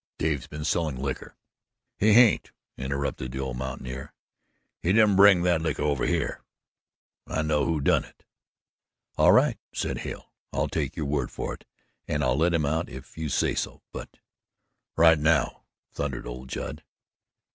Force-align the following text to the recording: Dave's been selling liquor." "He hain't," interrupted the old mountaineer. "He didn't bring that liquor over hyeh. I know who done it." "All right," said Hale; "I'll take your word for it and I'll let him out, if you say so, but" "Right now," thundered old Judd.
Dave's 0.17 0.47
been 0.47 0.63
selling 0.65 0.95
liquor." 0.95 1.35
"He 1.99 2.13
hain't," 2.13 2.51
interrupted 2.75 3.31
the 3.33 3.39
old 3.39 3.57
mountaineer. 3.57 4.13
"He 4.81 4.93
didn't 4.93 5.15
bring 5.15 5.43
that 5.43 5.61
liquor 5.61 5.83
over 5.83 6.07
hyeh. 6.07 6.37
I 7.27 7.43
know 7.43 7.65
who 7.65 7.79
done 7.81 8.05
it." 8.05 8.25
"All 9.15 9.31
right," 9.31 9.59
said 9.75 9.99
Hale; 9.99 10.33
"I'll 10.51 10.69
take 10.69 10.95
your 10.95 11.05
word 11.05 11.29
for 11.29 11.53
it 11.53 11.65
and 12.07 12.23
I'll 12.23 12.35
let 12.35 12.55
him 12.55 12.65
out, 12.65 12.89
if 12.89 13.15
you 13.15 13.29
say 13.29 13.53
so, 13.53 13.83
but" 13.91 14.17
"Right 14.97 15.19
now," 15.19 15.65
thundered 15.93 16.25
old 16.25 16.49
Judd. 16.49 16.83